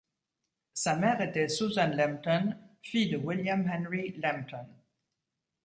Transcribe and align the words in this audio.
Sa 0.73 0.95
mère 0.95 1.21
était 1.21 1.47
Susan 1.47 1.91
Lambton, 1.95 2.55
fille 2.81 3.11
de 3.11 3.17
William 3.17 3.69
Henry 3.71 4.15
Lambton. 4.19 4.65